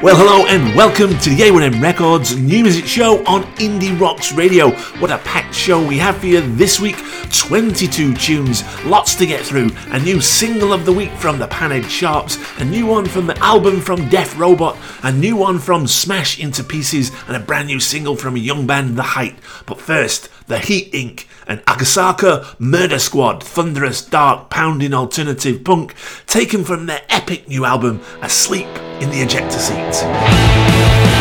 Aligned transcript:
Well, 0.00 0.14
hello 0.14 0.46
and 0.46 0.76
welcome 0.76 1.18
to 1.18 1.30
the 1.30 1.42
A1M 1.42 1.82
Records 1.82 2.36
new 2.36 2.62
music 2.62 2.84
show 2.84 3.18
on 3.26 3.42
Indie 3.56 3.98
Rocks 4.00 4.32
Radio. 4.32 4.70
What 5.00 5.10
a 5.10 5.18
packed 5.18 5.52
show 5.52 5.84
we 5.84 5.98
have 5.98 6.18
for 6.18 6.26
you 6.26 6.40
this 6.54 6.78
week 6.78 6.94
22 7.32 8.14
tunes, 8.14 8.62
lots 8.84 9.16
to 9.16 9.26
get 9.26 9.44
through. 9.44 9.70
A 9.88 9.98
new 9.98 10.20
single 10.20 10.72
of 10.72 10.84
the 10.84 10.92
week 10.92 11.10
from 11.10 11.40
the 11.40 11.48
Panhead 11.48 11.90
Sharps, 11.90 12.38
a 12.60 12.64
new 12.64 12.86
one 12.86 13.06
from 13.06 13.26
the 13.26 13.36
album 13.38 13.80
from 13.80 14.08
Def 14.08 14.38
Robot, 14.38 14.78
a 15.02 15.12
new 15.12 15.36
one 15.36 15.58
from 15.58 15.88
Smash 15.88 16.38
Into 16.38 16.62
Pieces, 16.62 17.10
and 17.26 17.36
a 17.36 17.40
brand 17.40 17.66
new 17.66 17.80
single 17.80 18.14
from 18.14 18.36
a 18.36 18.38
young 18.38 18.66
band, 18.66 18.96
The 18.96 19.02
Height. 19.02 19.36
But 19.66 19.80
first, 19.80 20.28
The 20.46 20.58
Heat 20.58 20.92
Inc. 20.92 21.26
and 21.48 21.64
Agasaka 21.64 22.54
Murder 22.60 22.98
Squad, 22.98 23.42
thunderous, 23.42 24.04
dark, 24.04 24.50
pounding 24.50 24.94
alternative 24.94 25.64
punk, 25.64 25.94
taken 26.26 26.64
from 26.64 26.86
their 26.86 27.02
epic 27.08 27.48
new 27.48 27.64
album, 27.64 28.00
Asleep 28.22 28.68
in 29.00 29.10
the 29.10 29.20
ejector 29.20 29.58
seat. 29.58 31.17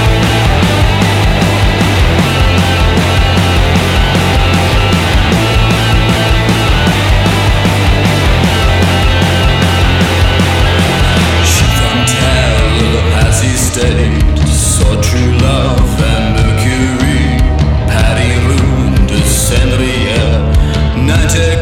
Night 21.28 21.57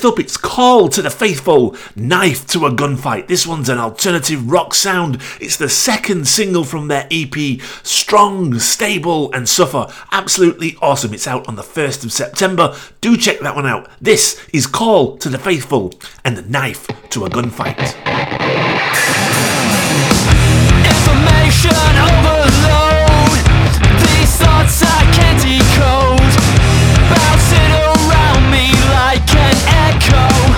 next 0.00 0.12
up, 0.12 0.18
it's 0.18 0.38
Call 0.38 0.88
to 0.88 1.02
the 1.02 1.10
Faithful, 1.10 1.76
Knife 1.94 2.46
to 2.46 2.64
a 2.64 2.70
Gunfight. 2.70 3.26
This 3.26 3.46
one's 3.46 3.68
an 3.68 3.76
alternative 3.76 4.50
rock 4.50 4.72
sound. 4.72 5.20
It's 5.40 5.58
the 5.58 5.68
second 5.68 6.26
single 6.26 6.64
from 6.64 6.88
their 6.88 7.06
EP, 7.10 7.60
Strong, 7.82 8.58
Stable, 8.60 9.30
and 9.32 9.46
Suffer. 9.46 9.92
Absolutely 10.10 10.78
awesome. 10.80 11.12
It's 11.12 11.26
out 11.26 11.46
on 11.48 11.56
the 11.56 11.62
1st 11.62 12.04
of 12.04 12.12
September. 12.12 12.74
Do 13.02 13.14
check 13.18 13.40
that 13.40 13.54
one 13.54 13.66
out. 13.66 13.90
This 14.00 14.40
is 14.54 14.66
Call 14.66 15.18
to 15.18 15.28
the 15.28 15.38
Faithful 15.38 15.92
and 16.24 16.34
the 16.34 16.42
Knife 16.42 16.86
to 17.10 17.26
a 17.26 17.28
Gunfight. 17.28 17.76
Information 20.88 21.76
overload. 22.08 23.44
These 24.00 24.36
thoughts 24.38 24.82
I 24.82 25.12
can't. 25.14 25.69
Echo. 30.12 30.49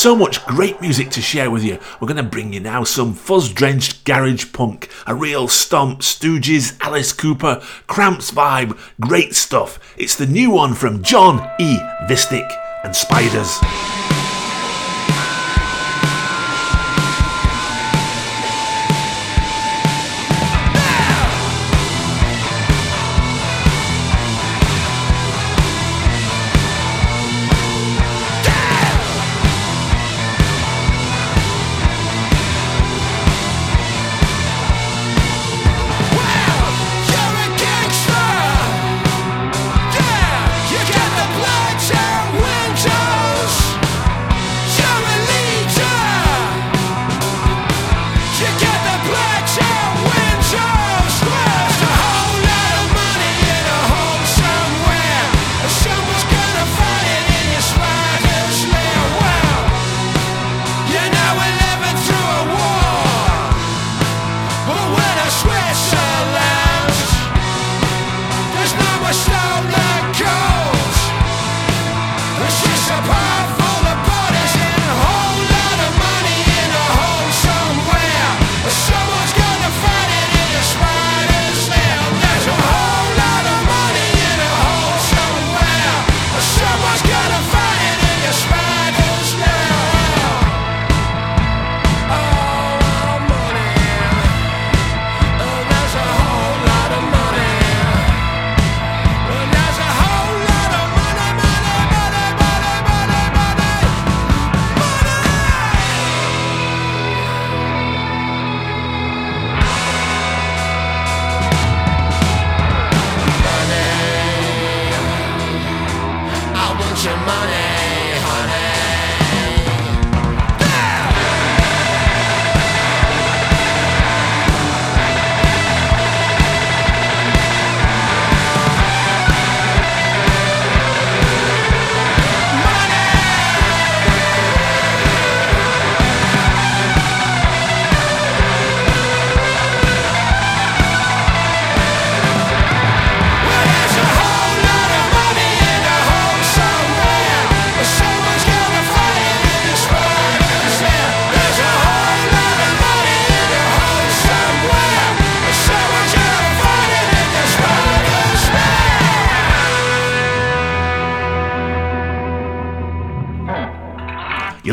So 0.00 0.16
much 0.16 0.42
great 0.46 0.80
music 0.80 1.10
to 1.10 1.20
share 1.20 1.50
with 1.50 1.62
you. 1.62 1.78
We're 2.00 2.08
going 2.08 2.16
to 2.16 2.22
bring 2.22 2.54
you 2.54 2.60
now 2.60 2.84
some 2.84 3.12
fuzz 3.12 3.52
drenched 3.52 4.06
garage 4.06 4.50
punk, 4.50 4.88
a 5.06 5.14
real 5.14 5.46
stomp, 5.46 6.00
Stooges, 6.00 6.74
Alice 6.80 7.12
Cooper, 7.12 7.62
Cramps 7.86 8.30
vibe, 8.30 8.78
great 8.98 9.34
stuff. 9.34 9.78
It's 9.98 10.16
the 10.16 10.26
new 10.26 10.50
one 10.50 10.72
from 10.72 11.02
John 11.02 11.46
E. 11.60 11.76
Vistic 12.08 12.50
and 12.82 12.96
Spiders. 12.96 13.58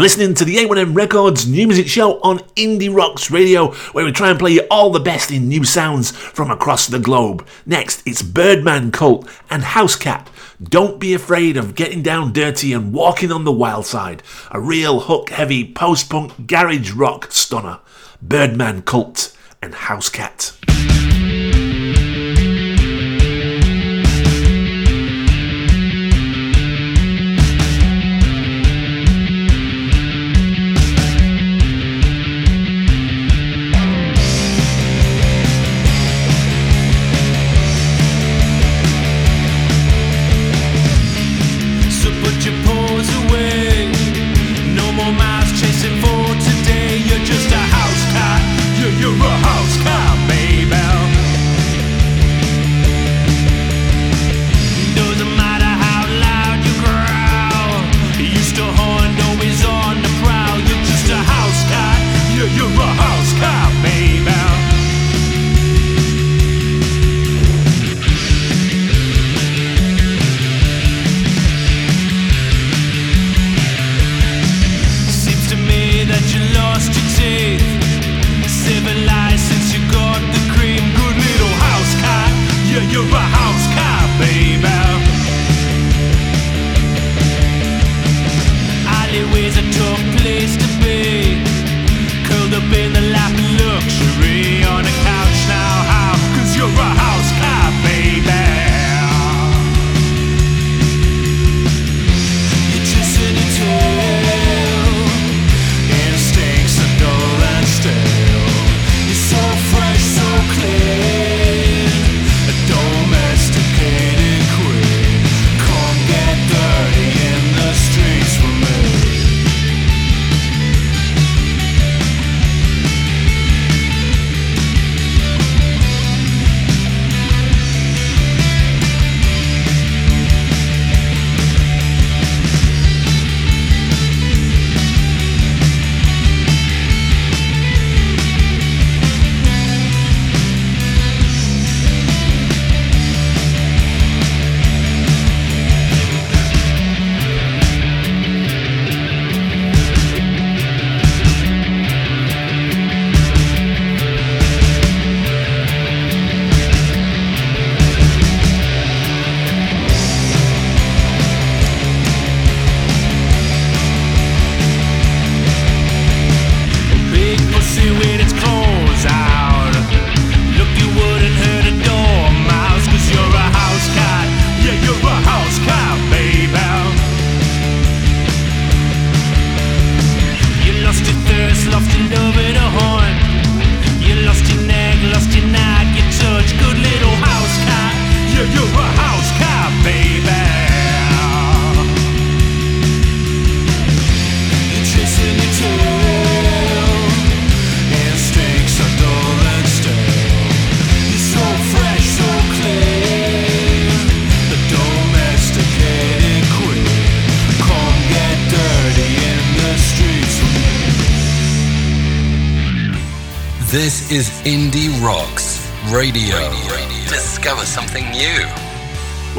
Listening 0.08 0.34
to 0.34 0.46
the 0.46 0.56
A1M 0.56 0.96
Records 0.96 1.46
new 1.46 1.68
music 1.68 1.86
show 1.86 2.22
on 2.22 2.40
Indie 2.56 2.96
Rocks 2.96 3.30
Radio, 3.30 3.74
where 3.92 4.06
we 4.06 4.14
try 4.14 4.30
and 4.30 4.40
play 4.40 4.52
you 4.52 4.62
all 4.72 4.90
the 4.90 5.02
best 5.02 5.32
in 5.32 5.50
new 5.50 5.66
sounds 5.66 6.12
from 6.12 6.50
across 6.50 6.88
the 6.88 6.98
globe. 6.98 7.46
Next, 7.66 8.08
it's 8.08 8.22
Birdman 8.22 8.92
Cult 8.92 9.28
and 9.50 9.64
Housecat. 9.64 10.28
Don't 10.64 10.98
be 10.98 11.14
afraid 11.14 11.58
of 11.58 11.76
getting 11.76 12.04
down 12.04 12.32
dirty 12.32 12.72
and 12.72 12.94
walking 12.94 13.34
on 13.34 13.44
the 13.44 13.52
wild 13.52 13.86
side. 13.86 14.24
A 14.52 14.62
real 14.62 15.02
hook 15.02 15.30
heavy 15.30 15.70
post 15.74 16.10
punk 16.10 16.48
garage 16.48 16.92
rock 16.92 17.30
stunner. 17.30 17.82
Birdman 18.22 18.84
Cult 18.84 19.36
and 19.62 19.74
Housecat. 19.74 20.97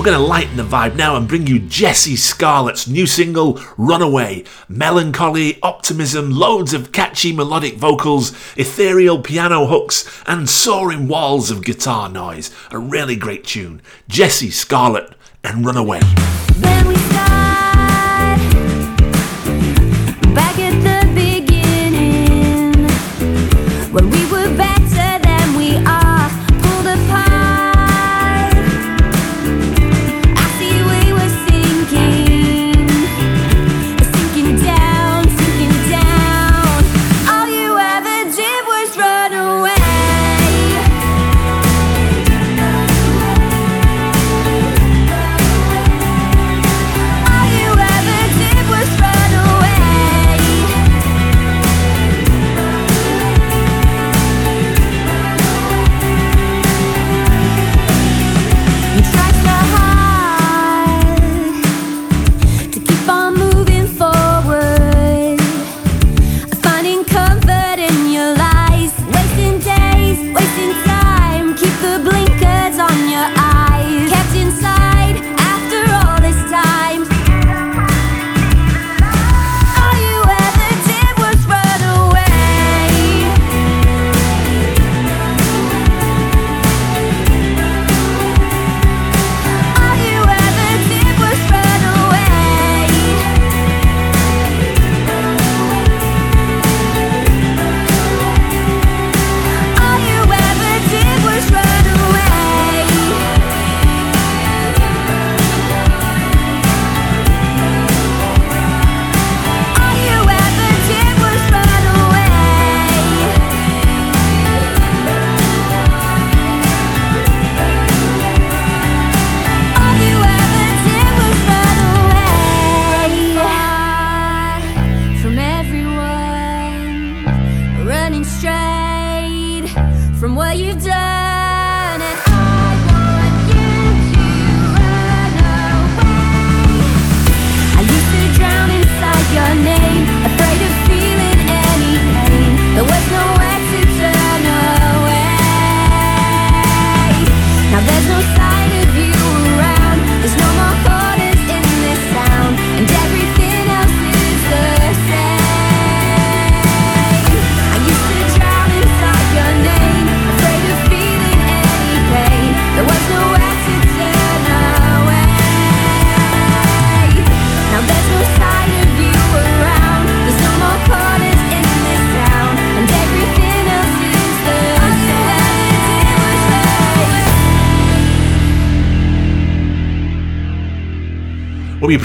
Going 0.09 0.21
to 0.21 0.27
lighten 0.27 0.57
the 0.57 0.63
vibe 0.63 0.97
now 0.97 1.17
and 1.17 1.29
bring 1.29 1.47
you 1.47 1.59
Jessie 1.59 2.17
Scarlet's 2.17 2.89
new 2.89 3.07
single, 3.07 3.61
Runaway. 3.77 4.45
Melancholy, 4.67 5.59
optimism, 5.63 6.31
loads 6.31 6.73
of 6.73 6.93
catchy 6.93 7.31
melodic 7.31 7.75
vocals, 7.75 8.31
ethereal 8.57 9.21
piano 9.21 9.67
hooks, 9.67 10.23
and 10.25 10.49
soaring 10.49 11.09
walls 11.09 11.51
of 11.51 11.63
guitar 11.63 12.09
noise. 12.09 12.51
A 12.71 12.79
really 12.79 13.17
great 13.17 13.45
tune. 13.45 13.83
Jessie 14.09 14.49
Scarlet 14.49 15.13
and 15.45 15.67
Runaway. 15.67 16.01
we 23.93 24.48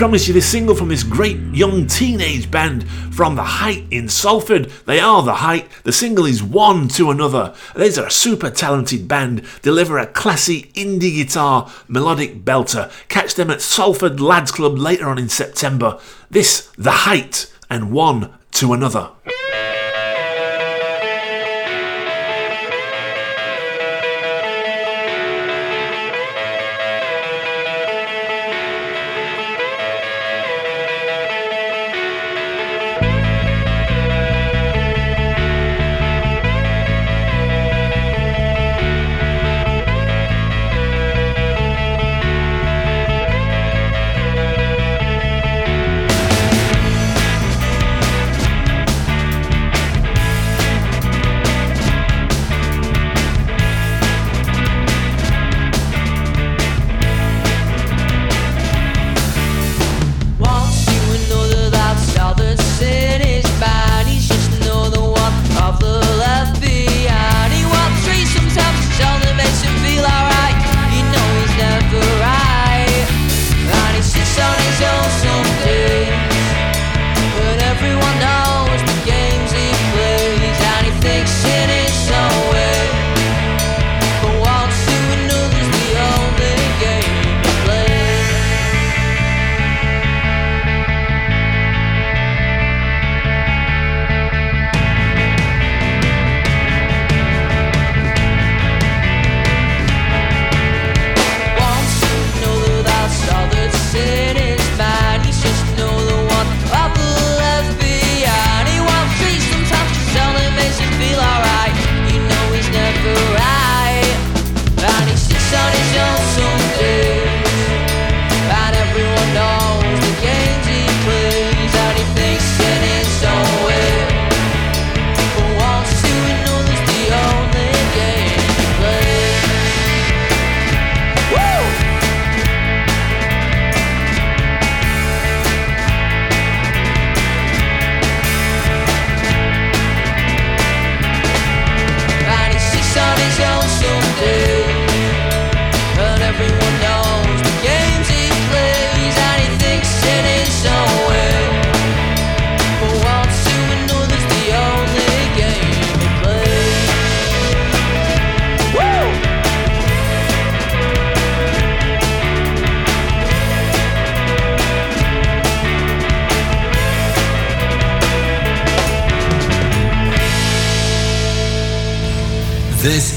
promise 0.03 0.27
you 0.27 0.34
this 0.34 0.50
single 0.50 0.75
from 0.75 0.89
this 0.89 1.01
great 1.01 1.39
young 1.51 1.88
teenage 1.88 2.51
band 2.51 2.88
from 3.12 3.36
The 3.36 3.44
Height 3.44 3.86
in 3.89 4.08
Salford. 4.08 4.65
They 4.86 5.00
are 5.00 5.24
The 5.24 5.36
Height. 5.36 5.68
The 5.84 5.92
single 5.92 6.25
is 6.25 6.44
One 6.44 6.88
to 6.89 7.10
Another. 7.10 7.56
These 7.75 7.98
are 7.98 8.06
a 8.06 8.12
super 8.12 8.50
talented 8.50 9.08
band, 9.08 9.44
deliver 9.62 9.98
a 9.98 10.06
classy 10.06 10.63
indie 10.74 11.15
guitar 11.15 11.72
melodic 11.88 12.46
belter. 12.46 12.92
Catch 13.08 13.36
them 13.36 13.50
at 13.50 13.62
Salford 13.62 14.20
Lads 14.20 14.51
Club 14.51 14.77
later 14.77 15.08
on 15.08 15.18
in 15.18 15.30
September. 15.30 16.00
This, 16.30 16.70
The 16.77 16.92
Height, 16.92 17.51
and 17.70 17.92
One 17.92 18.34
to 18.51 18.74
Another. 18.74 19.10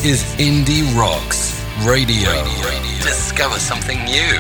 Is 0.07 0.23
Indie 0.37 0.87
Rocks 0.97 1.61
Radio. 1.85 2.31
Radio. 2.31 3.03
Discover 3.03 3.59
something 3.59 4.05
new. 4.05 4.39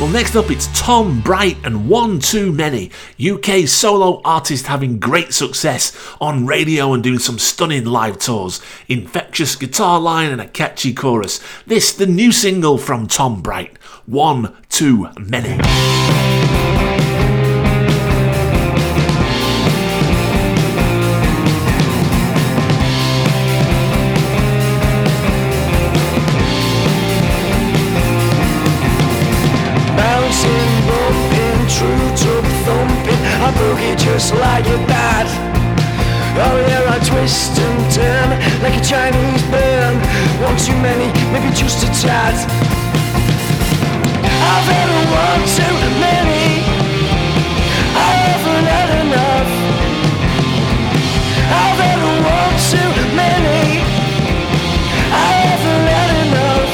Well, 0.00 0.08
next 0.08 0.34
up 0.36 0.50
it's 0.50 0.68
Tom 0.72 1.20
Bright 1.20 1.58
and 1.64 1.86
One 1.86 2.18
Too 2.18 2.50
Many, 2.50 2.90
UK 3.22 3.68
solo 3.68 4.22
artist 4.24 4.68
having 4.68 4.98
great 4.98 5.34
success 5.34 5.94
on 6.18 6.46
radio 6.46 6.94
and 6.94 7.02
doing 7.02 7.18
some 7.18 7.38
stunning 7.38 7.84
live 7.84 8.18
tours. 8.20 8.62
Infectious 8.88 9.54
guitar 9.54 10.00
line 10.00 10.30
and 10.30 10.40
a 10.40 10.48
catchy 10.48 10.94
chorus. 10.94 11.42
This, 11.66 11.92
the 11.92 12.06
new 12.06 12.32
single 12.32 12.78
from 12.78 13.06
Tom 13.06 13.42
Bright, 13.42 13.76
One 14.06 14.56
Too 14.70 15.08
Many. 15.18 16.31
Just 34.12 34.34
like 34.34 34.64
dad. 34.92 35.26
Oh 36.36 36.56
yeah, 36.68 36.94
I 36.94 36.98
twist 37.00 37.58
and 37.58 37.80
turn 37.96 38.28
like 38.62 38.76
a 38.76 38.84
Chinese 38.84 39.42
burn. 39.48 39.94
One 40.44 40.56
too 40.60 40.76
many, 40.84 41.08
maybe 41.32 41.48
just 41.56 41.80
a 41.80 41.88
tad. 42.02 42.36
I've 44.52 44.68
had 44.68 44.90
one 45.24 45.42
too 45.56 45.76
many. 46.04 46.44
I 47.96 48.12
haven't 48.28 48.66
had 48.74 48.90
enough. 49.00 49.50
I've 51.62 51.80
had 51.86 52.00
one 52.36 52.56
too 52.68 52.92
many. 53.16 53.80
I 55.08 55.30
haven't 55.48 55.86
had 55.96 56.12
enough. 56.26 56.72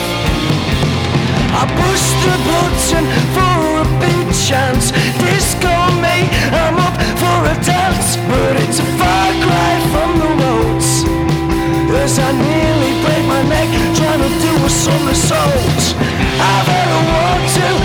I 1.55 1.63
push 1.83 2.05
the 2.27 2.35
button 2.49 3.05
for 3.35 3.55
a 3.79 3.87
big 4.03 4.27
chance. 4.35 4.91
Disco 5.23 5.68
I'm 6.61 6.77
up 6.87 6.97
for 7.23 7.39
a 7.53 7.57
dance, 7.65 8.17
but 8.31 8.53
it's 8.63 8.79
a 8.81 8.89
far 8.99 9.29
cry 9.45 9.75
from 9.93 10.11
the 10.23 10.31
roads. 10.43 10.91
As 12.03 12.19
I 12.19 12.31
nearly 12.33 12.93
break 13.05 13.25
my 13.27 13.43
neck 13.55 13.69
trying 13.99 14.23
to 14.27 14.33
do 14.47 14.53
a 14.65 14.71
somersault. 14.71 15.83
A 16.41 16.55
one 17.23 17.45
too 17.55 17.78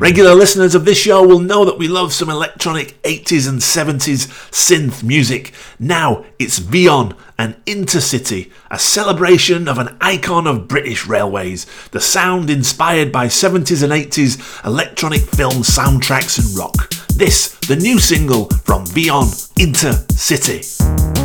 Regular 0.00 0.34
listeners 0.34 0.74
of 0.74 0.86
this 0.86 0.96
show 0.96 1.22
will 1.22 1.40
know 1.40 1.66
that 1.66 1.76
we 1.76 1.86
love 1.86 2.14
some 2.14 2.30
electronic 2.30 3.00
80s 3.02 3.46
and 3.46 3.58
70s 3.58 4.28
synth 4.50 5.02
music. 5.02 5.52
Now 5.78 6.24
it's 6.38 6.58
Vieon 6.58 7.14
and 7.36 7.62
Intercity, 7.66 8.50
a 8.70 8.78
celebration 8.78 9.68
of 9.68 9.76
an 9.76 9.98
icon 10.00 10.46
of 10.46 10.66
British 10.66 11.06
railways, 11.06 11.66
the 11.90 12.00
sound 12.00 12.48
inspired 12.48 13.12
by 13.12 13.26
70s 13.26 13.82
and 13.82 13.92
80s 13.92 14.64
electronic 14.64 15.20
film 15.20 15.62
soundtracks 15.62 16.38
and 16.38 16.56
rock. 16.56 16.88
This, 17.14 17.50
the 17.68 17.76
new 17.76 17.98
single 17.98 18.46
from 18.64 18.86
Vieon, 18.86 19.26
Intercity. 19.58 21.19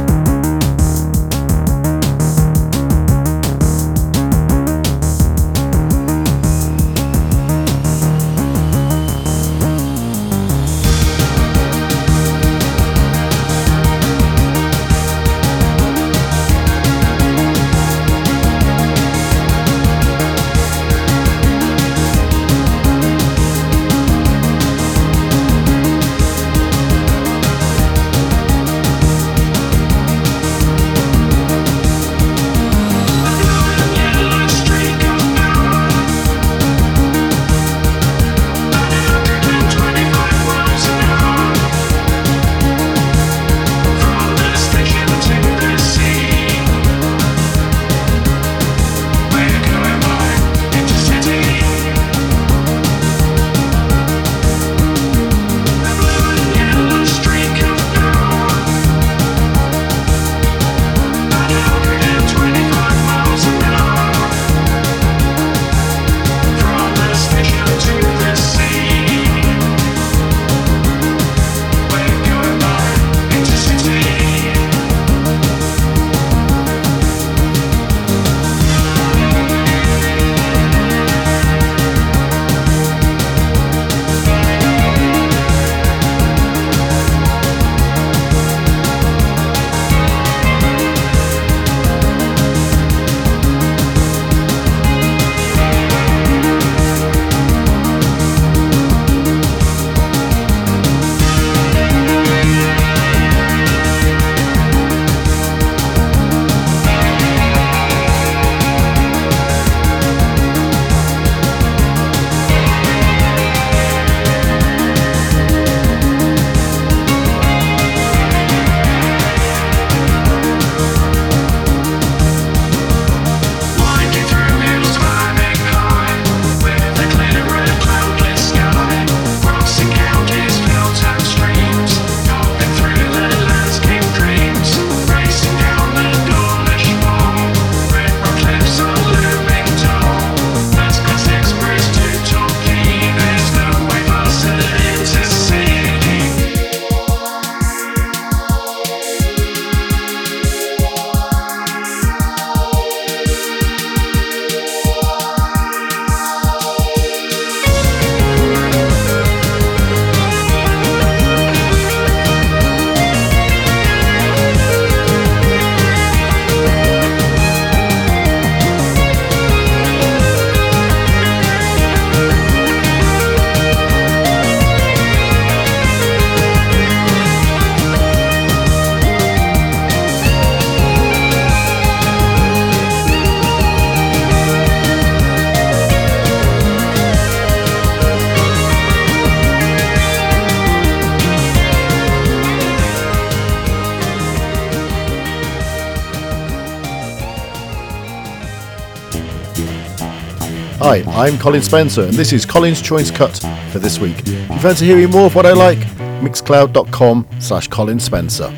I'm 201.15 201.37
Colin 201.37 201.61
Spencer, 201.61 202.01
and 202.03 202.13
this 202.13 202.33
is 202.33 202.45
Colin's 202.45 202.81
Choice 202.81 203.09
Cut 203.09 203.37
for 203.71 203.79
this 203.79 203.99
week. 203.99 204.19
If 204.19 204.27
you 204.27 204.59
fancy 204.59 204.87
hearing 204.87 205.11
more 205.11 205.27
of 205.27 205.33
what 205.33 205.45
I 205.45 205.53
like, 205.53 205.77
mixcloud.com 206.19 207.25
slash 207.39 207.69
Colin 207.69 208.01
Spencer. 208.01 208.49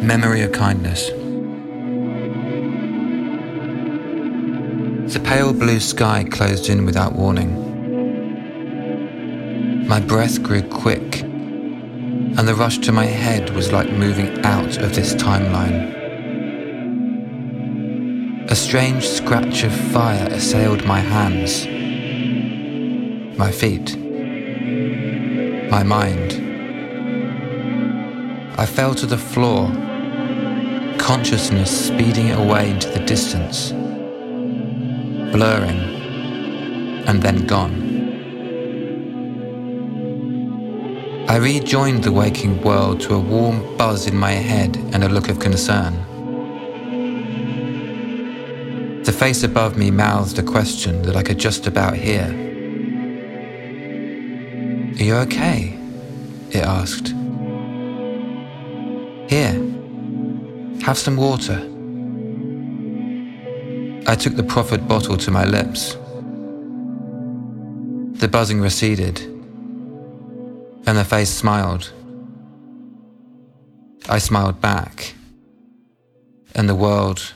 Memory 0.00 0.42
of 0.42 0.52
kindness. 0.52 1.08
The 5.12 5.20
pale 5.24 5.52
blue 5.52 5.80
sky 5.80 6.22
closed 6.30 6.68
in 6.68 6.84
without 6.84 7.14
warning. 7.14 7.67
My 9.88 10.00
breath 10.00 10.42
grew 10.42 10.60
quick, 10.60 11.22
and 11.22 12.46
the 12.46 12.54
rush 12.54 12.76
to 12.80 12.92
my 12.92 13.06
head 13.06 13.48
was 13.56 13.72
like 13.72 13.90
moving 13.90 14.44
out 14.44 14.76
of 14.76 14.94
this 14.94 15.14
timeline. 15.14 15.94
A 18.50 18.54
strange 18.54 19.08
scratch 19.08 19.62
of 19.64 19.72
fire 19.72 20.28
assailed 20.30 20.84
my 20.84 21.00
hands, 21.00 21.66
my 23.38 23.50
feet, 23.50 23.96
my 25.70 25.82
mind. 25.82 26.34
I 28.58 28.66
fell 28.66 28.94
to 28.94 29.06
the 29.06 29.16
floor, 29.16 29.68
consciousness 30.98 31.86
speeding 31.88 32.32
away 32.32 32.72
into 32.72 32.90
the 32.90 33.00
distance, 33.06 33.72
blurring, 35.32 35.80
and 37.08 37.22
then 37.22 37.46
gone. 37.46 37.87
I 41.28 41.36
rejoined 41.36 42.04
the 42.04 42.10
waking 42.10 42.62
world 42.62 43.02
to 43.02 43.14
a 43.14 43.20
warm 43.20 43.76
buzz 43.76 44.06
in 44.06 44.16
my 44.16 44.30
head 44.30 44.78
and 44.94 45.04
a 45.04 45.10
look 45.10 45.28
of 45.28 45.38
concern. 45.38 45.92
The 49.04 49.12
face 49.12 49.42
above 49.42 49.76
me 49.76 49.90
mouthed 49.90 50.38
a 50.38 50.42
question 50.42 51.02
that 51.02 51.16
I 51.16 51.22
could 51.22 51.36
just 51.36 51.66
about 51.66 51.96
hear. 51.96 52.24
Are 54.98 55.02
you 55.02 55.16
okay? 55.16 55.78
It 56.50 56.64
asked. 56.64 57.08
Here, 59.28 59.52
have 60.80 60.96
some 60.96 61.18
water. 61.18 61.58
I 64.10 64.14
took 64.14 64.34
the 64.34 64.44
proffered 64.48 64.88
bottle 64.88 65.18
to 65.18 65.30
my 65.30 65.44
lips. 65.44 65.92
The 68.18 68.28
buzzing 68.28 68.62
receded 68.62 69.37
and 70.88 70.96
the 70.96 71.04
face 71.04 71.28
smiled. 71.28 71.92
I 74.08 74.16
smiled 74.16 74.58
back, 74.62 75.12
and 76.54 76.66
the 76.66 76.74
world 76.74 77.34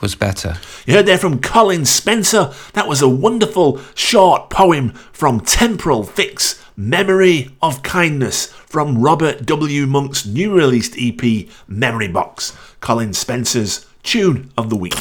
was 0.00 0.14
better. 0.14 0.56
You 0.86 0.94
heard 0.94 1.04
there 1.04 1.18
from 1.18 1.42
Colin 1.42 1.84
Spencer. 1.84 2.54
That 2.72 2.88
was 2.88 3.02
a 3.02 3.08
wonderful 3.10 3.78
short 3.94 4.48
poem 4.48 4.92
from 5.12 5.40
Temporal 5.40 6.02
Fix, 6.02 6.64
Memory 6.76 7.50
of 7.60 7.82
Kindness, 7.82 8.46
from 8.46 9.02
Robert 9.02 9.44
W. 9.44 9.86
Monk's 9.86 10.24
new 10.24 10.54
released 10.54 10.94
EP, 10.98 11.46
Memory 11.68 12.08
Box. 12.08 12.56
Colin 12.80 13.12
Spencer's 13.12 13.84
tune 14.02 14.50
of 14.56 14.70
the 14.70 14.76
week. 14.76 14.94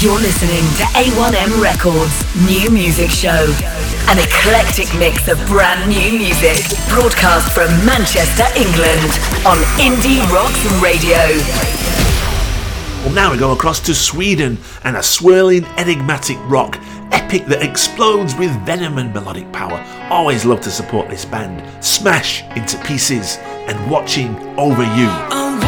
You're 0.00 0.20
listening 0.20 0.64
to 0.78 0.84
A1M 0.96 1.62
Records 1.62 2.46
New 2.48 2.70
Music 2.70 3.10
Show. 3.10 3.95
An 4.08 4.20
eclectic 4.20 4.86
mix 5.00 5.26
of 5.26 5.36
brand 5.48 5.90
new 5.90 6.18
music 6.18 6.62
broadcast 6.88 7.52
from 7.52 7.66
Manchester, 7.84 8.44
England 8.54 9.10
on 9.44 9.58
Indie 9.82 10.22
Rocks 10.30 10.64
Radio. 10.80 11.18
Well, 13.04 13.12
now 13.12 13.32
we 13.32 13.38
go 13.38 13.50
across 13.50 13.80
to 13.80 13.94
Sweden 13.96 14.58
and 14.84 14.96
a 14.96 15.02
swirling, 15.02 15.64
enigmatic 15.76 16.36
rock 16.42 16.78
epic 17.10 17.46
that 17.46 17.62
explodes 17.62 18.36
with 18.36 18.52
venom 18.64 18.98
and 18.98 19.12
melodic 19.12 19.50
power. 19.52 19.84
Always 20.08 20.44
love 20.44 20.60
to 20.60 20.70
support 20.70 21.08
this 21.08 21.24
band. 21.24 21.84
Smash 21.84 22.44
into 22.56 22.78
pieces 22.84 23.38
and 23.66 23.90
watching 23.90 24.36
over 24.56 24.84
you. 24.94 25.65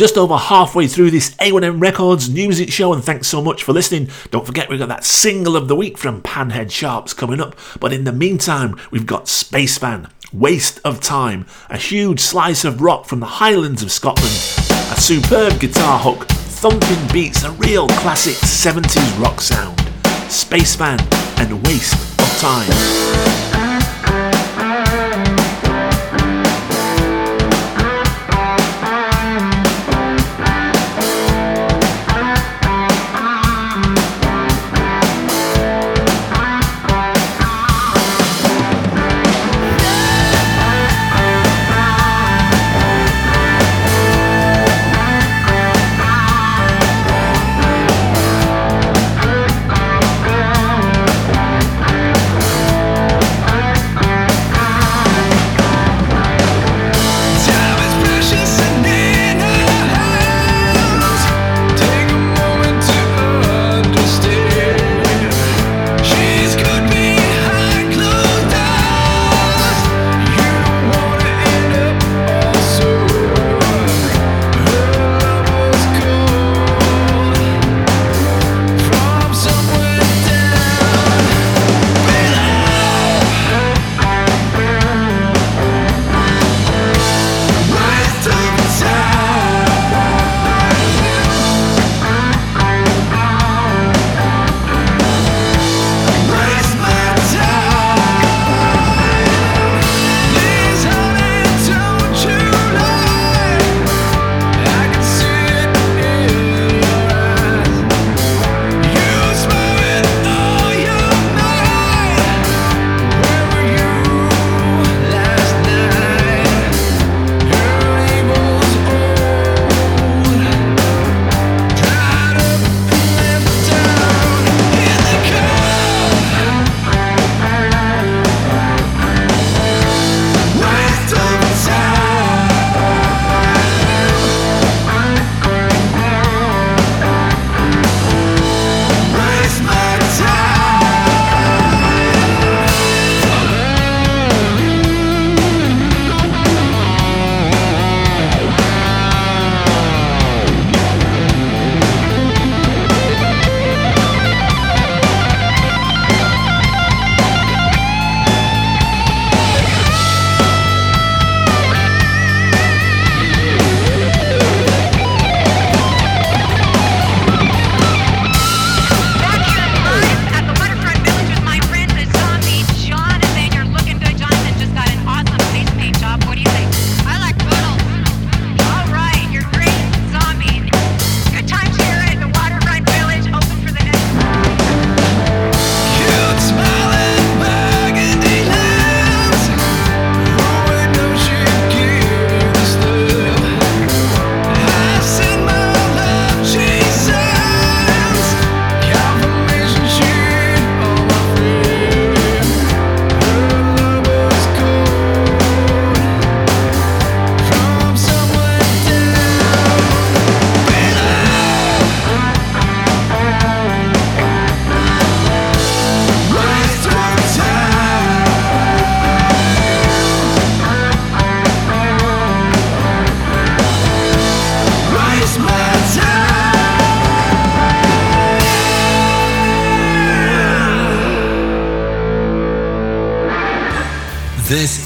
Just 0.00 0.16
over 0.16 0.38
halfway 0.38 0.86
through 0.86 1.10
this 1.10 1.34
A1M 1.34 1.78
Records 1.78 2.30
music 2.30 2.72
show, 2.72 2.94
and 2.94 3.04
thanks 3.04 3.28
so 3.28 3.42
much 3.42 3.62
for 3.62 3.74
listening. 3.74 4.08
Don't 4.30 4.46
forget, 4.46 4.70
we've 4.70 4.78
got 4.78 4.88
that 4.88 5.04
single 5.04 5.58
of 5.58 5.68
the 5.68 5.76
week 5.76 5.98
from 5.98 6.22
Panhead 6.22 6.70
Sharps 6.70 7.12
coming 7.12 7.38
up. 7.38 7.54
But 7.78 7.92
in 7.92 8.04
the 8.04 8.12
meantime, 8.12 8.80
we've 8.90 9.04
got 9.04 9.28
Spaceman, 9.28 10.08
Waste 10.32 10.80
of 10.86 11.02
Time, 11.02 11.44
a 11.68 11.76
huge 11.76 12.18
slice 12.18 12.64
of 12.64 12.80
rock 12.80 13.04
from 13.04 13.20
the 13.20 13.26
Highlands 13.26 13.82
of 13.82 13.92
Scotland, 13.92 14.32
a 14.90 14.98
superb 14.98 15.60
guitar 15.60 15.98
hook, 15.98 16.26
thumping 16.28 17.12
beats, 17.12 17.44
a 17.44 17.50
real 17.50 17.86
classic 17.86 18.36
70s 18.36 19.22
rock 19.22 19.38
sound. 19.42 19.78
Spaceman 20.32 20.98
and 21.36 21.62
Waste 21.66 22.18
of 22.18 22.38
Time. 22.38 23.49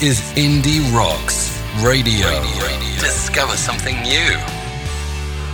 Is 0.05 0.21
Indie 0.33 0.85
Rocks 0.95 1.59
Radio. 1.83 2.29
Discover 3.01 3.57
something 3.57 3.95
new. 4.03 4.37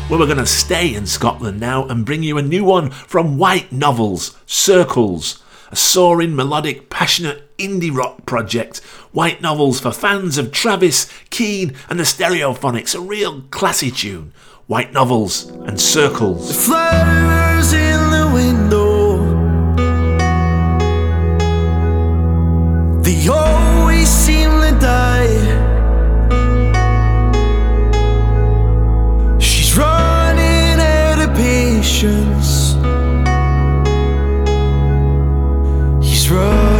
Well, 0.08 0.18
we're 0.18 0.26
going 0.26 0.38
to 0.38 0.46
stay 0.46 0.92
in 0.92 1.06
Scotland 1.06 1.60
now 1.60 1.86
and 1.86 2.04
bring 2.04 2.24
you 2.24 2.36
a 2.36 2.42
new 2.42 2.64
one 2.64 2.90
from 2.90 3.38
White 3.38 3.70
Novels, 3.70 4.36
Circles, 4.46 5.40
a 5.70 5.76
soaring, 5.76 6.34
melodic, 6.34 6.90
passionate 6.90 7.56
indie 7.58 7.96
rock 7.96 8.26
project. 8.26 8.78
White 9.12 9.40
Novels 9.40 9.78
for 9.78 9.92
fans 9.92 10.36
of 10.36 10.50
Travis, 10.50 11.08
Keane, 11.30 11.76
and 11.88 12.00
the 12.00 12.04
Stereophonics, 12.04 12.96
a 12.96 13.00
real 13.00 13.42
classy 13.52 13.92
tune. 13.92 14.32
White 14.66 14.92
Novels 14.92 15.46
and 15.46 15.80
Circles. 15.80 16.48
The 16.48 16.54
Flowers 16.54 17.72
in 17.72 18.10
the 18.10 18.30
window. 18.34 18.90
They 23.00 23.14
She's 29.38 29.76
running 29.76 30.80
out 30.80 31.18
of 31.28 31.36
patience. 31.36 32.74
He's 36.02 36.30
running 36.30 36.79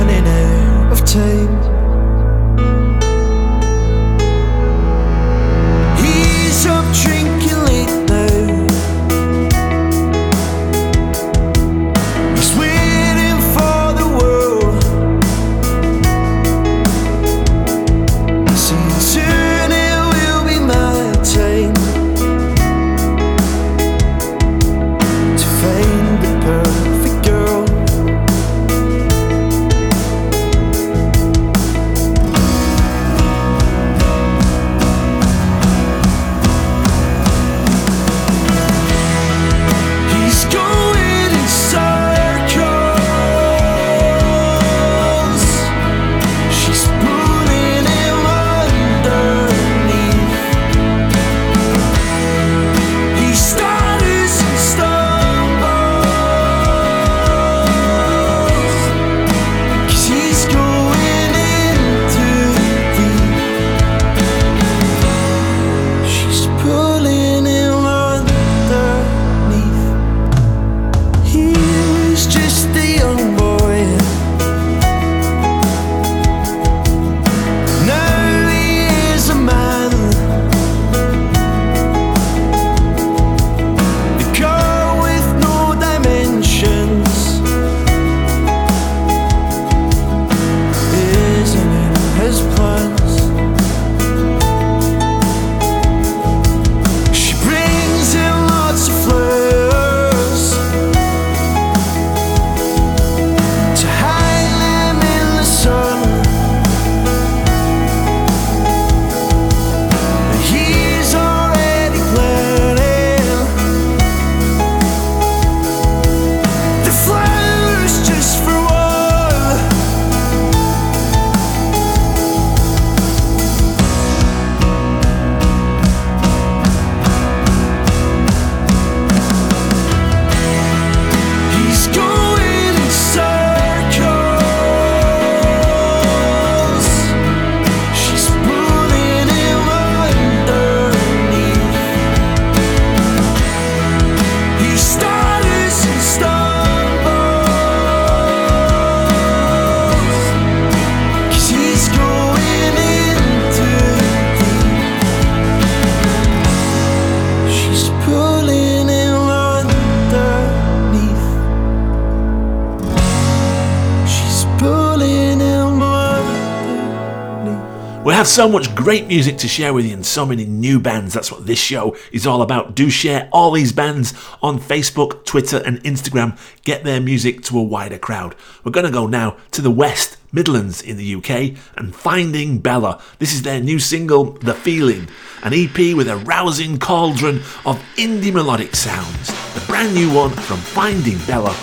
have 168.21 168.29
so 168.29 168.47
much 168.47 168.75
great 168.75 169.07
music 169.07 169.39
to 169.39 169.49
share 169.49 169.73
with 169.73 169.87
you 169.87 169.95
and 169.95 170.05
so 170.05 170.27
many 170.27 170.45
new 170.45 170.79
bands. 170.79 171.15
That's 171.15 171.33
what 171.33 171.47
this 171.47 171.59
show 171.59 171.97
is 172.13 172.27
all 172.27 172.43
about. 172.43 172.75
Do 172.75 172.91
share 172.91 173.31
all 173.33 173.51
these 173.51 173.73
bands 173.73 174.13
on 174.43 174.61
Facebook, 174.61 175.25
Twitter, 175.25 175.63
and 175.65 175.83
Instagram. 175.85 176.39
Get 176.63 176.85
their 176.85 177.01
music 177.01 177.41
to 177.45 177.59
a 177.59 177.63
wider 177.63 177.97
crowd. 177.97 178.35
We're 178.63 178.73
going 178.73 178.85
to 178.85 178.93
go 178.93 179.07
now 179.07 179.39
to 179.53 179.63
the 179.63 179.71
West 179.71 180.19
Midlands 180.33 180.83
in 180.83 180.99
the 180.99 181.15
UK 181.15 181.57
and 181.79 181.97
Finding 181.97 182.59
Bella. 182.59 183.03
This 183.21 183.33
is 183.33 183.41
their 183.41 183.59
new 183.59 183.79
single, 183.79 184.33
The 184.33 184.53
Feeling, 184.53 185.09
an 185.43 185.55
EP 185.55 185.97
with 185.97 186.07
a 186.07 186.19
rousing 186.19 186.79
cauldron 186.79 187.37
of 187.65 187.83
indie 187.97 188.35
melodic 188.35 188.77
sounds. 188.77 189.29
The 189.55 189.65
brand 189.67 189.95
new 189.95 190.13
one 190.13 190.33
from 190.33 190.59
Finding 190.59 191.17
Bella, 191.27 191.57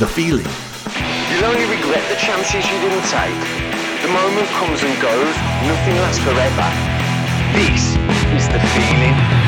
The 0.00 0.08
Feeling. 0.08 0.50
You'll 1.30 1.44
only 1.44 1.72
regret 1.72 2.02
the 2.08 2.16
chances 2.16 2.68
you 2.68 2.80
didn't 2.80 3.04
take. 3.04 3.69
The 4.10 4.16
moment 4.16 4.48
comes 4.48 4.82
and 4.82 5.00
goes, 5.00 5.36
nothing 5.68 5.94
lasts 6.02 6.18
forever. 6.18 6.66
This 7.54 7.94
is 8.34 8.48
the 8.48 8.58
feeling. 8.74 9.39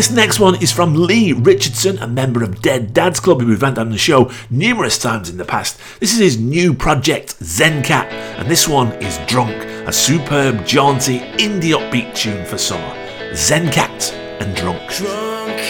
This 0.00 0.10
next 0.10 0.40
one 0.40 0.54
is 0.62 0.72
from 0.72 0.94
Lee 0.94 1.34
Richardson, 1.34 1.98
a 1.98 2.06
member 2.06 2.42
of 2.42 2.62
Dead 2.62 2.94
Dads 2.94 3.20
Club, 3.20 3.42
who 3.42 3.48
we've 3.48 3.60
had 3.60 3.78
on 3.78 3.90
the 3.90 3.98
show 3.98 4.30
numerous 4.48 4.96
times 4.96 5.28
in 5.28 5.36
the 5.36 5.44
past. 5.44 5.78
This 6.00 6.14
is 6.14 6.18
his 6.20 6.40
new 6.40 6.72
project, 6.72 7.38
Zencat, 7.40 8.06
and 8.38 8.50
this 8.50 8.66
one 8.66 8.92
is 9.02 9.18
Drunk, 9.26 9.62
a 9.86 9.92
superb, 9.92 10.64
jaunty, 10.64 11.18
indie 11.36 11.76
upbeat 11.76 12.14
tune 12.14 12.46
for 12.46 12.56
summer. 12.56 12.94
Zencat 13.32 14.14
and 14.40 14.56
Drunk. 14.56 14.80
Drunk, 14.90 15.60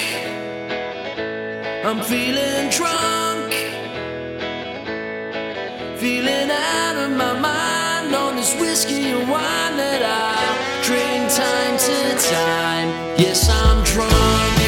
I'm 1.85 2.01
feeling 2.01 2.70
drunk, 2.70 3.53
feeling 5.99 6.51
out 6.53 6.97
of 7.05 7.11
my 7.16 7.37
mind 7.37 8.14
on 8.14 8.37
this 8.37 8.55
whiskey 8.61 9.11
and 9.11 9.28
wine 9.28 9.76
that 9.76 10.03
I 10.05 10.85
drink 10.85 11.19
time 11.37 11.78
to 11.78 12.18
time. 12.18 12.89
Yes, 13.16 13.49
I'm 13.49 13.85
drunk. 13.85 14.59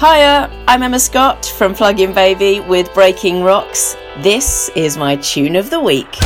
Hiya, 0.00 0.48
I'm 0.66 0.82
Emma 0.82 0.98
Scott 0.98 1.44
from 1.44 1.74
Plug-in 1.74 2.14
Baby 2.14 2.60
with 2.60 2.90
Breaking 2.94 3.42
Rocks. 3.42 3.98
This 4.20 4.70
is 4.74 4.96
my 4.96 5.16
tune 5.16 5.56
of 5.56 5.68
the 5.68 5.78
week. 5.78 6.16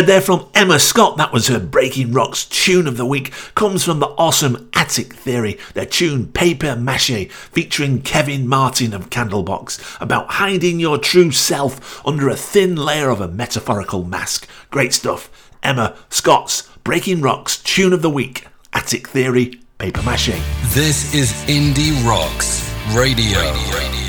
Heard 0.00 0.08
there 0.08 0.20
from 0.22 0.48
Emma 0.54 0.78
Scott. 0.78 1.18
That 1.18 1.30
was 1.30 1.48
her 1.48 1.60
Breaking 1.60 2.14
Rocks 2.14 2.46
tune 2.46 2.86
of 2.86 2.96
the 2.96 3.04
week. 3.04 3.32
Comes 3.54 3.84
from 3.84 4.00
the 4.00 4.08
awesome 4.16 4.70
Attic 4.72 5.12
Theory. 5.12 5.58
Their 5.74 5.84
tune 5.84 6.28
Paper 6.28 6.74
Mache, 6.74 7.28
featuring 7.28 8.00
Kevin 8.00 8.48
Martin 8.48 8.94
of 8.94 9.10
Candlebox, 9.10 10.00
about 10.00 10.30
hiding 10.30 10.80
your 10.80 10.96
true 10.96 11.30
self 11.30 12.06
under 12.06 12.30
a 12.30 12.34
thin 12.34 12.76
layer 12.76 13.10
of 13.10 13.20
a 13.20 13.28
metaphorical 13.28 14.02
mask. 14.02 14.48
Great 14.70 14.94
stuff. 14.94 15.50
Emma 15.62 15.94
Scott's 16.08 16.62
Breaking 16.82 17.20
Rocks 17.20 17.58
tune 17.58 17.92
of 17.92 18.00
the 18.00 18.08
week. 18.08 18.46
Attic 18.72 19.06
Theory, 19.06 19.60
Paper 19.76 20.02
Mache. 20.02 20.40
This 20.72 21.12
is 21.12 21.30
Indie 21.44 21.92
Rocks 22.08 22.72
Radio. 22.94 23.52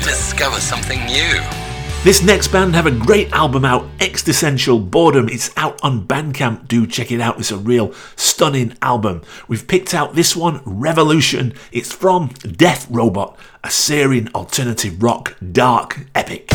Discover 0.02 0.60
something 0.60 1.04
new. 1.04 1.61
This 2.04 2.20
next 2.20 2.48
band 2.48 2.74
have 2.74 2.86
a 2.86 2.90
great 2.90 3.30
album 3.30 3.64
out, 3.64 3.86
Existential 4.00 4.80
Boredom. 4.80 5.28
It's 5.28 5.56
out 5.56 5.78
on 5.84 6.04
Bandcamp. 6.04 6.66
Do 6.66 6.84
check 6.84 7.12
it 7.12 7.20
out. 7.20 7.38
It's 7.38 7.52
a 7.52 7.56
real 7.56 7.94
stunning 8.16 8.76
album. 8.82 9.22
We've 9.46 9.68
picked 9.68 9.94
out 9.94 10.16
this 10.16 10.34
one, 10.34 10.62
Revolution. 10.64 11.54
It's 11.70 11.92
from 11.92 12.30
Def 12.40 12.88
Robot, 12.90 13.38
a 13.62 13.70
Syrian 13.70 14.28
alternative 14.34 15.00
rock 15.00 15.36
dark 15.52 16.08
epic. 16.12 16.48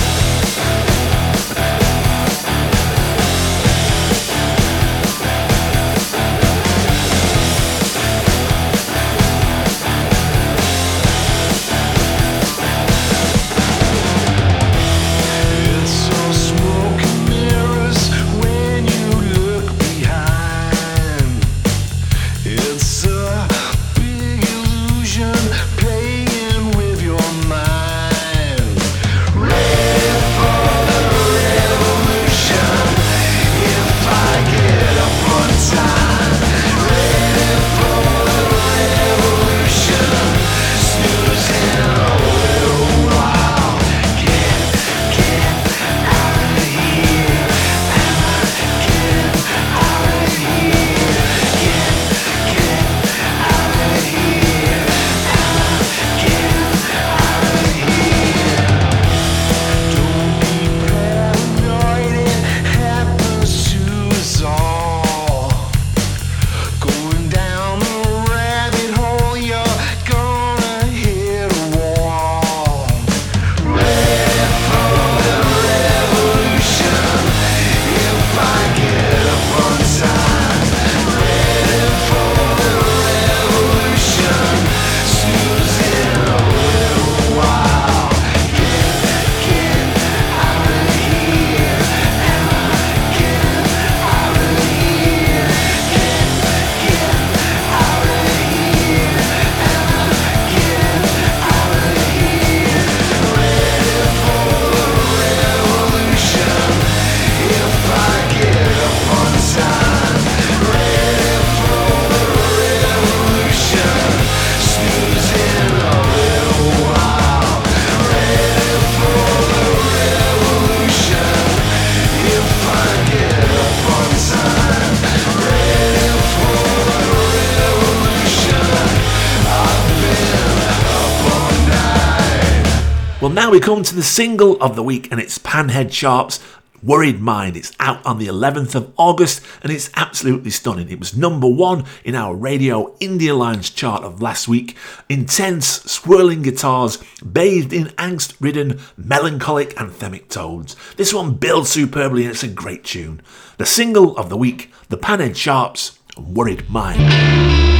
We 133.57 133.61
come 133.61 133.81
to 133.81 133.95
the 133.95 134.03
single 134.03 134.61
of 134.61 134.75
the 134.75 134.83
week, 134.83 135.11
and 135.11 135.19
it's 135.19 135.39
Panhead 135.39 135.91
Sharp's 135.91 136.39
Worried 136.83 137.19
Mind. 137.19 137.57
It's 137.57 137.71
out 137.79 138.05
on 138.05 138.19
the 138.19 138.27
11th 138.27 138.75
of 138.75 138.93
August 138.97 139.43
and 139.63 139.71
it's 139.71 139.89
absolutely 139.95 140.51
stunning. 140.51 140.91
It 140.91 140.99
was 140.99 141.17
number 141.17 141.47
one 141.47 141.83
in 142.03 142.13
our 142.13 142.35
Radio 142.35 142.95
Indie 142.97 143.31
Alliance 143.31 143.71
chart 143.71 144.03
of 144.03 144.21
last 144.21 144.47
week. 144.47 144.77
Intense, 145.09 145.65
swirling 145.91 146.43
guitars, 146.43 146.97
bathed 147.23 147.73
in 147.73 147.87
angst 147.97 148.35
ridden, 148.39 148.79
melancholic, 148.95 149.71
anthemic 149.71 150.29
tones. 150.29 150.75
This 150.95 151.11
one 151.11 151.33
builds 151.33 151.71
superbly 151.71 152.25
and 152.25 152.33
it's 152.33 152.43
a 152.43 152.47
great 152.47 152.83
tune. 152.83 153.23
The 153.57 153.65
single 153.65 154.15
of 154.17 154.29
the 154.29 154.37
week, 154.37 154.71
The 154.89 154.99
Panhead 154.99 155.35
Sharps, 155.35 155.97
Worried 156.15 156.69
Mind. 156.69 157.76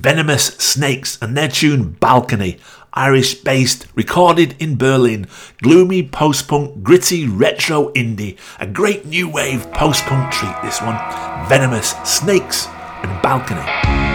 Venomous 0.00 0.46
Snakes 0.56 1.18
and 1.20 1.36
their 1.36 1.48
tune 1.48 1.90
Balcony, 2.00 2.56
Irish 2.94 3.34
based, 3.34 3.86
recorded 3.94 4.56
in 4.58 4.78
Berlin. 4.78 5.26
Gloomy 5.60 6.02
post 6.02 6.48
punk, 6.48 6.82
gritty 6.82 7.26
retro 7.26 7.92
indie, 7.92 8.38
a 8.58 8.66
great 8.66 9.04
new 9.04 9.28
wave 9.28 9.70
post 9.72 10.04
punk 10.04 10.32
treat 10.32 10.56
this 10.62 10.80
one. 10.80 10.96
Venomous 11.50 11.90
Snakes 12.04 12.66
and 13.02 13.20
Balcony. 13.20 14.09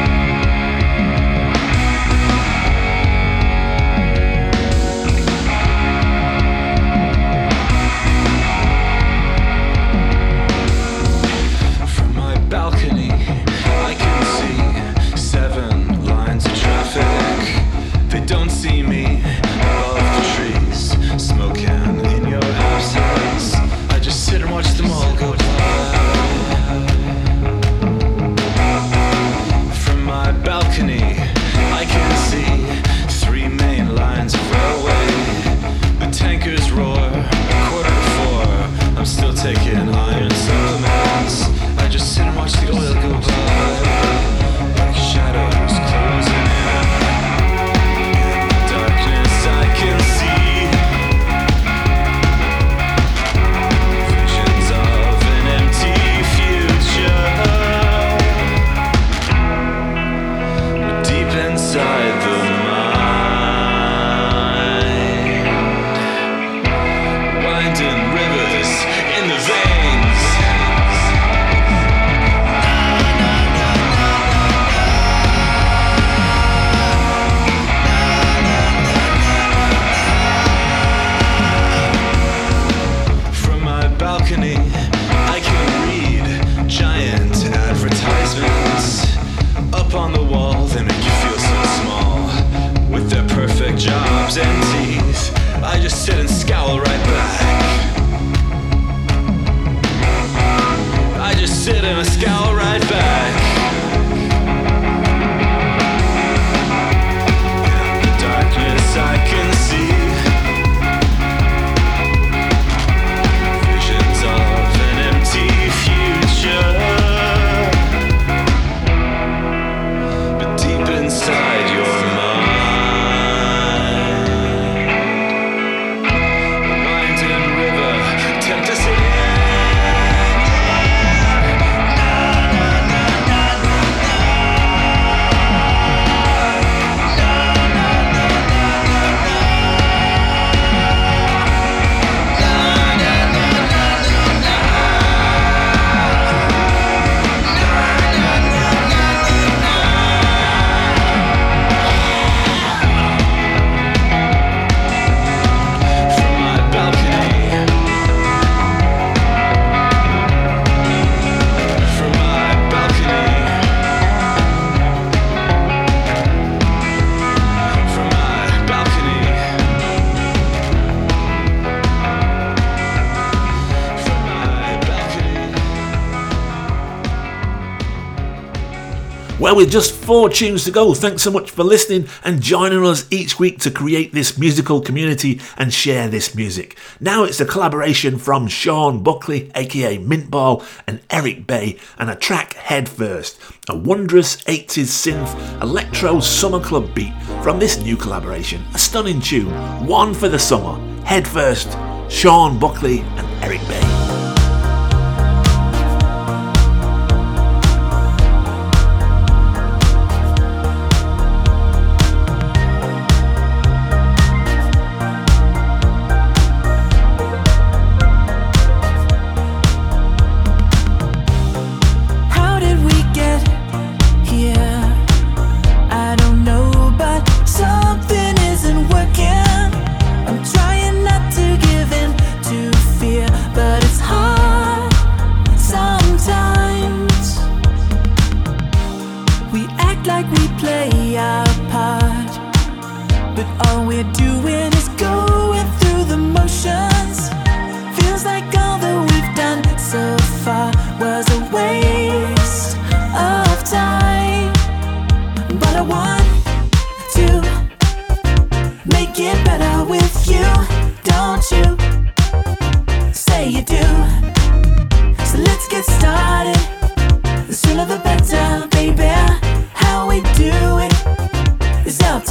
With 179.56 179.72
just 179.72 179.94
four 179.94 180.30
tunes 180.30 180.66
to 180.66 180.72
go, 180.72 180.94
thanks 180.94 181.24
so 181.24 181.32
much 181.32 181.50
for 181.50 181.64
listening 181.64 182.08
and 182.24 182.42
joining 182.42 182.86
us 182.86 183.08
each 183.10 183.40
week 183.40 183.60
to 183.60 183.72
create 183.72 184.12
this 184.12 184.38
musical 184.38 184.82
community 184.82 185.40
and 185.58 185.74
share 185.74 186.10
this 186.10 186.36
music. 186.36 186.78
Now 187.00 187.24
it's 187.24 187.40
a 187.40 187.46
collaboration 187.46 188.18
from 188.18 188.48
Sean 188.48 189.02
Buckley, 189.02 189.52
aka 189.56 189.98
Mintball, 189.98 190.66
and 190.86 191.02
Eric 191.10 191.48
Bay, 191.48 191.78
and 191.98 192.10
a 192.10 192.16
track 192.16 192.54
Head 192.56 192.90
First, 192.90 193.40
a 193.70 193.78
wondrous 193.78 194.44
80s 194.44 195.14
synth 195.14 195.62
electro 195.62 196.20
summer 196.20 196.60
club 196.60 196.94
beat 196.94 197.14
from 197.42 197.58
this 197.58 197.78
new 197.78 197.96
collaboration. 197.96 198.62
A 198.74 198.78
stunning 198.78 199.22
tune, 199.22 199.50
one 199.88 200.14
for 200.14 200.28
the 200.28 200.40
summer. 200.40 200.78
Head 201.06 201.28
First, 201.28 201.78
Sean 202.10 202.60
Buckley 202.60 203.00
and 203.00 203.44
Eric 203.44 203.62
Bay. 203.68 204.15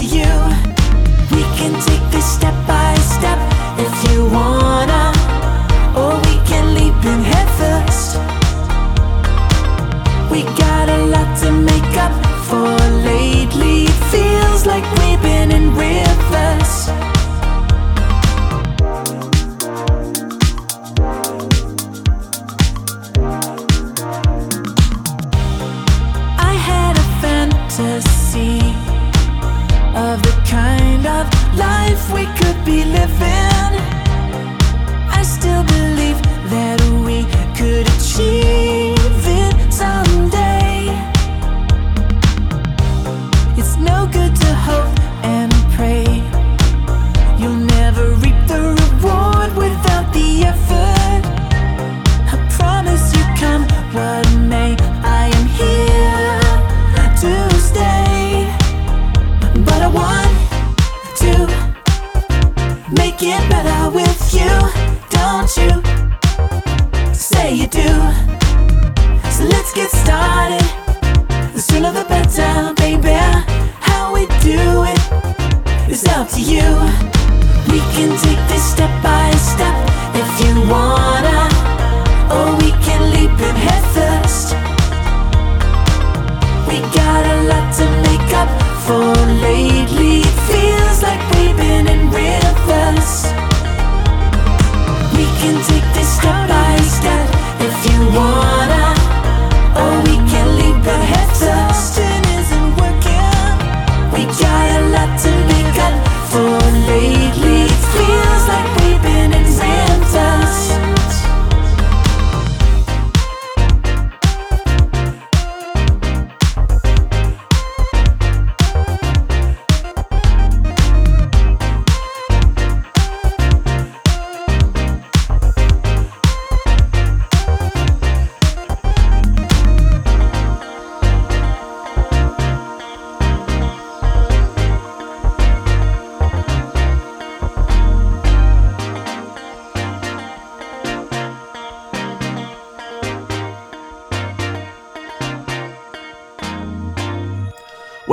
you. 0.05 0.33
We 1.31 1.43
can 1.57 1.73
take 1.81 2.11
this 2.11 2.27
step 2.35 2.55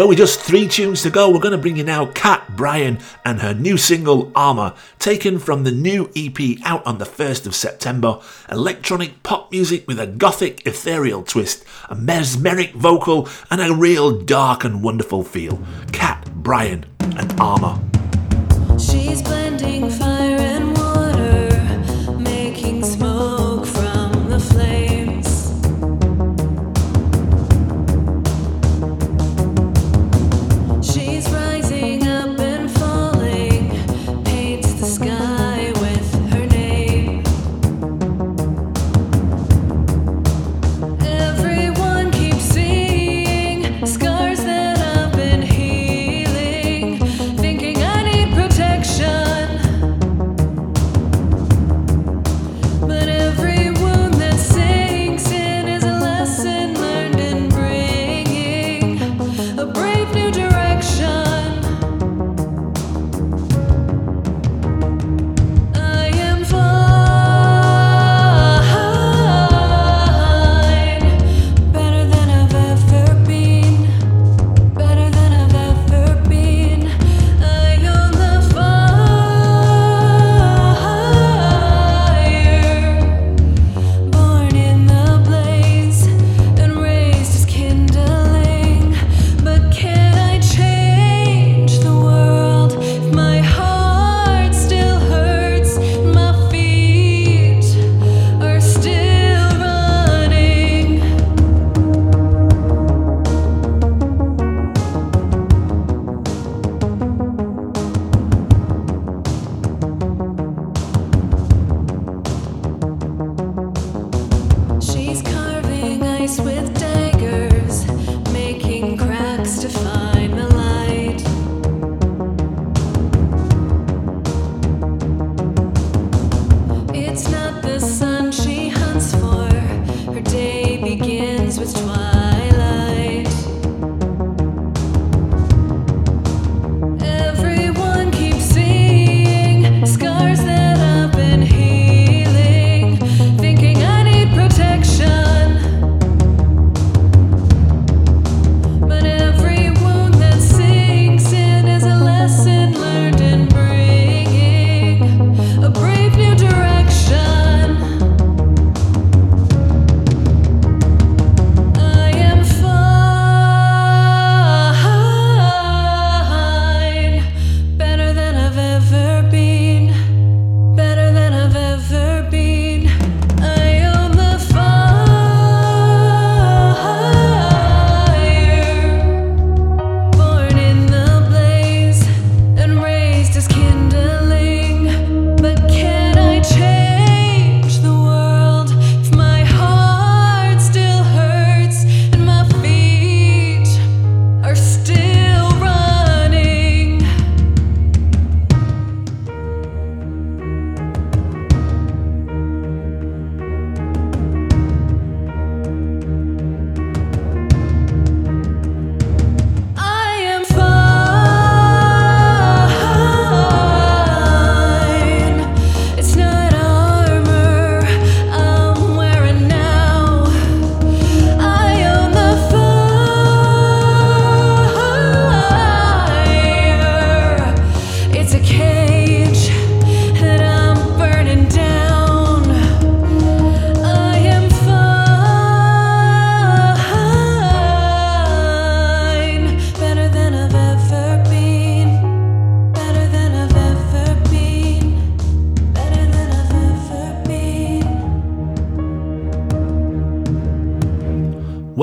Well, 0.02 0.08
with 0.08 0.18
just 0.18 0.40
three 0.40 0.68
tunes 0.68 1.04
to 1.04 1.12
go, 1.12 1.30
we're 1.30 1.38
going 1.38 1.52
to 1.52 1.60
bring 1.60 1.76
you 1.76 1.84
now 1.84 2.08
Kat 2.08 2.56
Bryan 2.56 2.98
and 3.24 3.40
her 3.42 3.54
new 3.54 3.78
single 3.78 4.32
Armour, 4.34 4.74
taken 4.98 5.38
from 5.38 5.64
the 5.64 5.70
new 5.70 6.10
EP 6.16 6.58
out 6.66 6.84
on 6.88 6.98
the 6.98 7.06
1st 7.06 7.46
of 7.46 7.54
September. 7.54 8.20
Electronic 8.50 9.22
pop 9.22 9.52
music 9.52 9.88
with 9.88 10.00
a 10.00 10.08
gothic, 10.08 10.66
ethereal 10.66 11.22
twist, 11.22 11.64
a 11.88 11.94
mesmeric 11.94 12.74
vocal, 12.74 13.30
and 13.52 13.62
a 13.62 13.76
real 13.76 14.20
dark 14.20 14.64
and 14.64 14.82
wonderful 14.82 15.24
feel. 15.24 15.62
Kat 15.92 16.28
Bryan 16.34 16.84
and 17.00 17.40
Armour. 17.40 17.80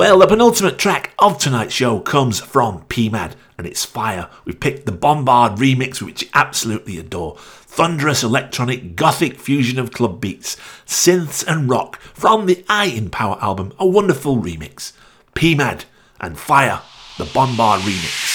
Well, 0.09 0.17
the 0.17 0.25
penultimate 0.25 0.79
track 0.79 1.13
of 1.19 1.37
tonight's 1.37 1.75
show 1.75 1.99
comes 1.99 2.39
from 2.39 2.81
PMAD 2.85 3.33
and 3.59 3.67
it's 3.67 3.85
Fire. 3.85 4.27
We've 4.43 4.59
picked 4.59 4.87
the 4.87 4.91
Bombard 4.91 5.59
remix, 5.59 6.01
which 6.01 6.23
you 6.23 6.29
absolutely 6.33 6.97
adore. 6.97 7.37
Thunderous 7.37 8.23
electronic 8.23 8.95
gothic 8.95 9.37
fusion 9.37 9.77
of 9.77 9.91
club 9.91 10.19
beats, 10.19 10.55
synths 10.87 11.45
and 11.45 11.69
rock 11.69 11.99
from 11.99 12.47
the 12.47 12.65
I 12.67 12.85
in 12.85 13.11
Power 13.11 13.37
album, 13.39 13.71
a 13.77 13.85
wonderful 13.85 14.37
remix. 14.37 14.93
PMAD 15.35 15.85
and 16.19 16.39
Fire, 16.39 16.81
the 17.19 17.25
Bombard 17.25 17.81
remix. 17.81 18.28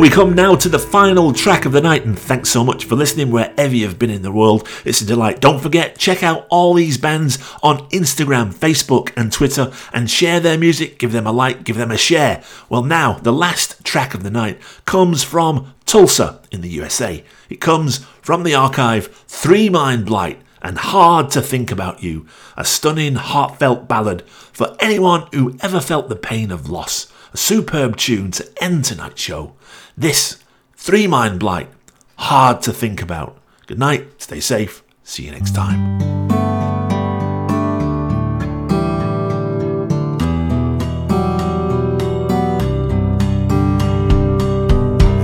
Well, 0.00 0.08
we 0.08 0.14
come 0.14 0.34
now 0.34 0.56
to 0.56 0.70
the 0.70 0.78
final 0.78 1.30
track 1.34 1.66
of 1.66 1.72
the 1.72 1.82
night, 1.82 2.06
and 2.06 2.18
thanks 2.18 2.48
so 2.48 2.64
much 2.64 2.86
for 2.86 2.96
listening 2.96 3.30
wherever 3.30 3.76
you've 3.76 3.98
been 3.98 4.08
in 4.08 4.22
the 4.22 4.32
world. 4.32 4.66
It's 4.82 5.02
a 5.02 5.04
delight. 5.04 5.42
Don't 5.42 5.60
forget, 5.60 5.98
check 5.98 6.22
out 6.22 6.46
all 6.48 6.72
these 6.72 6.96
bands 6.96 7.36
on 7.62 7.86
Instagram, 7.90 8.54
Facebook, 8.54 9.12
and 9.14 9.30
Twitter, 9.30 9.70
and 9.92 10.10
share 10.10 10.40
their 10.40 10.56
music. 10.56 10.98
Give 10.98 11.12
them 11.12 11.26
a 11.26 11.32
like, 11.32 11.64
give 11.64 11.76
them 11.76 11.90
a 11.90 11.98
share. 11.98 12.42
Well, 12.70 12.82
now, 12.82 13.18
the 13.18 13.30
last 13.30 13.84
track 13.84 14.14
of 14.14 14.22
the 14.22 14.30
night 14.30 14.58
comes 14.86 15.22
from 15.22 15.74
Tulsa 15.84 16.40
in 16.50 16.62
the 16.62 16.70
USA. 16.70 17.22
It 17.50 17.60
comes 17.60 17.98
from 18.22 18.42
the 18.42 18.54
archive 18.54 19.08
Three 19.26 19.68
Mind 19.68 20.06
Blight 20.06 20.40
and 20.62 20.78
Hard 20.78 21.30
to 21.32 21.42
Think 21.42 21.70
About 21.70 22.02
You, 22.02 22.26
a 22.56 22.64
stunning, 22.64 23.16
heartfelt 23.16 23.86
ballad 23.86 24.22
for 24.22 24.74
anyone 24.80 25.28
who 25.34 25.58
ever 25.60 25.78
felt 25.78 26.08
the 26.08 26.16
pain 26.16 26.50
of 26.50 26.70
loss. 26.70 27.12
A 27.34 27.36
superb 27.36 27.96
tune 27.96 28.30
to 28.32 28.64
end 28.64 28.86
tonight's 28.86 29.20
show. 29.20 29.54
This, 30.00 30.42
Three 30.76 31.06
Mind 31.06 31.38
Blight, 31.38 31.68
hard 32.16 32.62
to 32.62 32.72
think 32.72 33.02
about. 33.02 33.36
Good 33.66 33.78
night, 33.78 34.06
stay 34.16 34.40
safe, 34.40 34.82
see 35.04 35.26
you 35.26 35.30
next 35.30 35.54
time. 35.54 36.00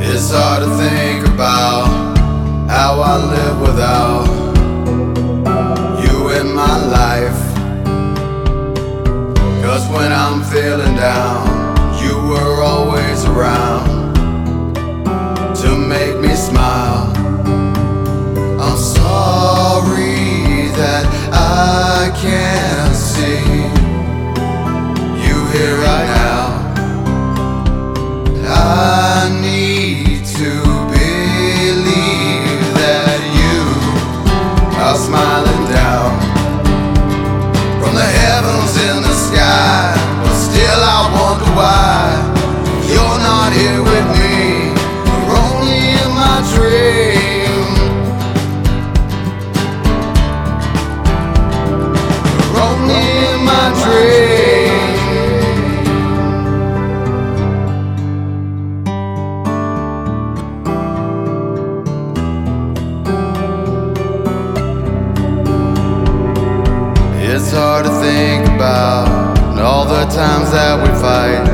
It's 0.03 0.31
hard 0.31 0.65
to 0.65 0.70
think 0.77 1.27
about 1.27 1.86
how 2.69 3.01
I 3.01 3.16
live 3.32 3.59
without 3.62 4.27
you 6.05 6.39
in 6.39 6.53
my 6.55 6.77
life. 6.85 7.40
Cause 9.65 9.89
when 9.89 10.12
I'm 10.12 10.44
feeling 10.44 10.97
down, 10.97 11.45
were 16.27 16.32
always 16.32 16.66
that 70.57 70.81
we 70.81 70.89
fight. 71.05 71.45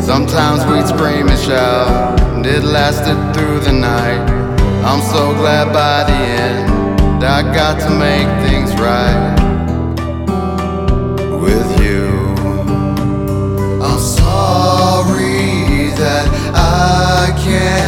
Sometimes 0.00 0.66
we'd 0.66 0.88
scream 0.88 1.28
and 1.28 1.38
shout, 1.38 2.20
and 2.34 2.44
it 2.44 2.64
lasted 2.64 3.16
through 3.32 3.60
the 3.60 3.72
night. 3.72 4.22
I'm 4.82 5.00
so 5.14 5.32
glad 5.34 5.72
by 5.72 6.02
the 6.10 6.18
end 6.42 7.22
I 7.22 7.42
got 7.54 7.78
to 7.84 7.90
make 8.06 8.28
things 8.46 8.70
right 8.80 9.36
with 11.44 11.68
you. 11.80 12.06
I'm 13.80 14.00
sorry 14.00 15.90
that 16.02 16.26
I 16.52 17.32
can't 17.44 17.87